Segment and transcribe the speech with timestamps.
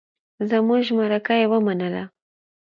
[0.49, 2.03] زمونږ مرکه يې ومنله.